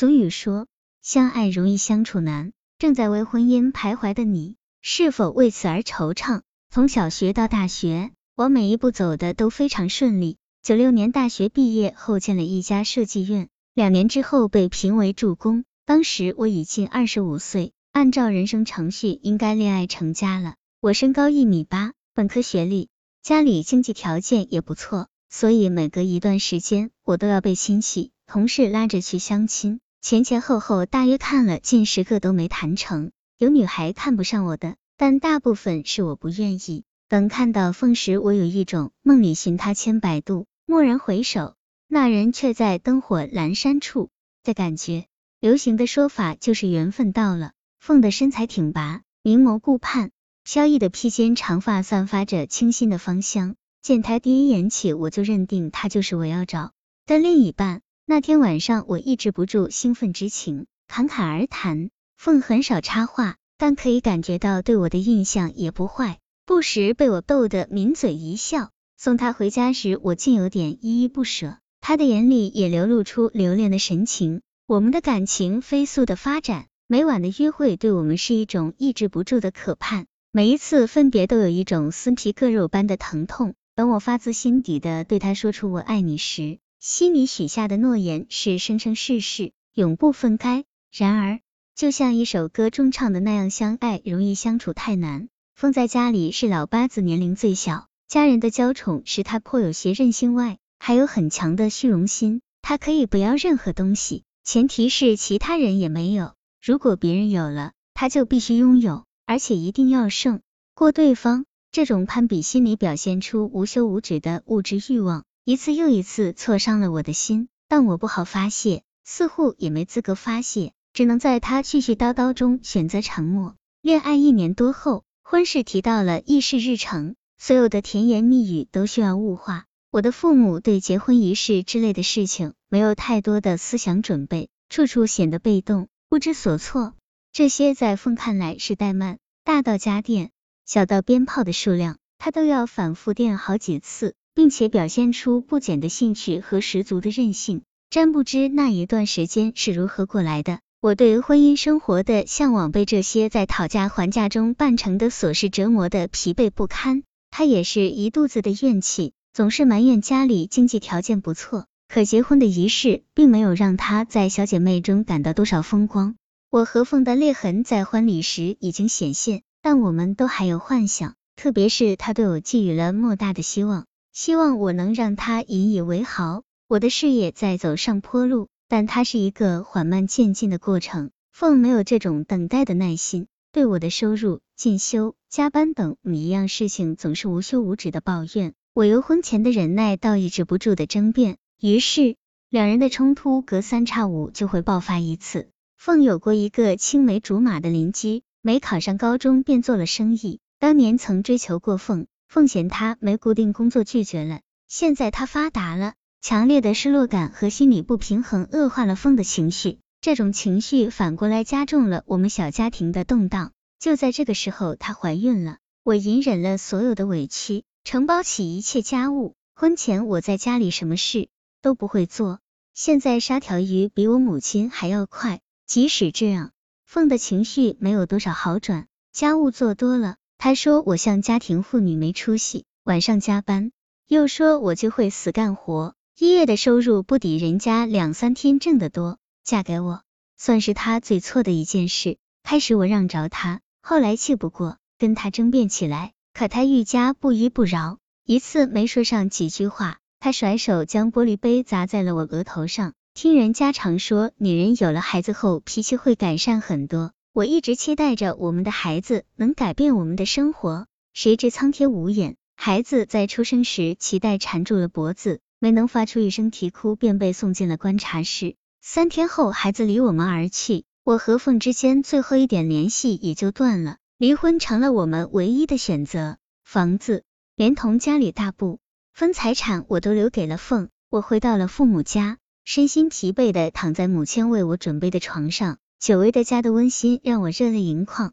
[0.00, 0.66] 俗语说，
[1.02, 2.54] 相爱容易相处难。
[2.78, 6.40] 正在为婚姻徘徊的你，是否为此而惆怅？
[6.70, 10.38] 从小学到大学，我每一步走的都非常顺利。
[10.62, 15.66] 九六年大学毕业后，进了一家设计院，两年之后被评为助攻。
[15.84, 20.54] 当时我已近二十五岁，按照人生程序应该恋爱成家了。
[20.80, 22.88] 我身高一米八，本科学历，
[23.22, 29.78] 家里经济条件也不错，所以每隔一段时间，我都要被亲戚、同事拉着去相亲。
[30.02, 36.84] 前前后后大约看了近十个都没谈成，有女孩看不上我的，但大部分是我不愿意。
[37.06, 41.54] 等看到凤时，我有一种梦里寻他千百度，蓦然回首，
[41.86, 44.08] 那人却在灯火阑珊处
[44.42, 45.04] 的感觉。
[45.38, 47.52] 流行的说法就是缘分到了。
[47.78, 50.12] 凤的身材挺拔，明眸顾盼，
[50.44, 53.54] 飘逸的披肩长发散发着清新的芳香。
[53.82, 56.72] 见他第一眼起，我就认定他就是我要找
[57.06, 57.82] 的另一半。
[58.10, 61.90] 那天晚上，我抑制不住兴奋之情，侃侃而谈。
[62.16, 68.70] 凤很少插话，但可以感觉到对我的印象也不坏，不时被我逗得抿嘴一笑。
[68.96, 74.40] 送他回家时，我竟有点依依不舍，他的眼里也流露出留恋的神情。
[74.66, 83.54] 我们的感情飞速的发展，每晚的约会对我们是一种抑制不住的渴盼，每一次分别都有一种撕皮割肉般的疼痛。
[83.76, 90.64] 等我发自心底的对他说出我爱你时，心里许下的诺言是生生世世永不分开。
[90.90, 91.40] 然而，
[91.74, 95.28] 就像一首歌中唱的那样，相爱容易相处太难。
[95.54, 102.40] 凤在家里是老八子，年龄最小，家人的娇宠使他颇有些任性，外还有很强的虚荣心。
[102.62, 106.32] 他可以不要任何东西，前提是其他人也没有。
[106.64, 110.40] 如果别人有了，他就必须拥有，而且一定要胜
[110.74, 111.44] 过对方。
[111.72, 115.24] 这种攀比心理表现出无休无止的物质欲望。
[115.50, 123.56] 一次又一次挫伤了我的心，但我不好发泄，似乎也没资格发泄，只能在他絮絮叨叨中选择沉默。
[123.82, 129.64] 恋爱一年多后，婚事提到了议事日程，所有的甜言蜜语都需要物化。
[129.90, 136.94] 我的父母对结婚仪式之类的事情没有太多的思想准备，处处显得被动，不知所措。
[137.32, 140.30] 这些在凤看来是怠慢，大到家电，
[140.64, 144.14] 小到鞭炮的数量，他都要反复电好几次。
[144.40, 147.60] 并且表现出不减的兴趣和十足的韧性。
[147.90, 150.60] 真不知那一段时间是如何过来的。
[150.80, 157.02] 我对婚姻生活的向往被这些在讨价还价中办成的琐事折磨的疲惫不堪。
[157.30, 166.16] 他也是一肚子的怨气，总是埋怨家里经济条件不错，可结婚的仪式并没有让他在小姐妹中感到多少风光。
[166.50, 173.84] 我和凤的裂痕在婚礼时已经显现，但我们都还有幻想，特别是他对我寄予了莫大的希望。
[174.12, 176.42] 希望我能让他引以为豪。
[176.68, 181.10] 我的事业在走上坡路，但它是一个缓慢渐进的过程。
[181.32, 188.52] 凤没有这种等待的耐心，对我的收入、进修、加班等每一样事情总是无休无止的抱怨。
[188.74, 192.16] 我由婚前的忍耐到抑制不住的争辩，于是
[192.50, 195.48] 两人的冲突隔三差五就会爆发一次。
[195.76, 202.06] 凤有过一个青梅竹马的邻居，没考上高中便做了生意，当年曾追求过凤。
[202.30, 213.50] 凤嫌他没固定工作拒绝了，现在他发达了，强烈的失落感和心理不平衡恶化了凤的情绪，这种情绪反过来加重了我们小家庭的动荡。
[213.80, 219.34] 就在这个时候，她怀孕了，我隐忍了所有的委屈，承包起一切家务。
[219.56, 221.30] 婚前我在家里什么事
[221.60, 222.38] 都不会做，
[222.74, 225.40] 现在杀条鱼比我母亲还要快。
[225.66, 226.52] 即使这样，
[226.86, 230.14] 凤的情绪没有多少好转，家务做多了。
[230.42, 233.72] 他说我像家庭妇女没出息，晚上加班，
[234.08, 239.18] 又说我就会死干活，一月的收入不抵人家两三天挣得多。
[239.44, 240.00] 嫁给我，
[240.38, 242.16] 算是他最错的一件事。
[242.42, 247.98] 开始我让着他，后来气不过，跟他争辩起来，可他愈加不依不饶。
[248.24, 252.94] 一次没说上几句话，他甩手将玻璃杯砸在了我额头上。
[253.12, 257.12] 听人家常说，女人有了孩子后脾气会改善很多。
[257.32, 268.56] 我一直期待着我们的孩子能改变我们的生活，谁知苍天无眼，孩子在出生时脐带缠住了脖子，没能发出一声啼哭，便被送进了观察室。
[268.82, 276.36] 三天后，孩子离我们而去，我和凤之间最后一点联系也就断了，离婚成了我们唯一的选择。
[276.64, 277.22] 房子
[277.54, 278.80] 连同家里大部
[279.12, 280.88] 分财产我都留给了凤。
[281.08, 285.78] 我回到了父母家，身心疲惫的躺在母亲为我准备的床上。
[286.00, 288.32] 久违的家的温馨让我热泪盈眶。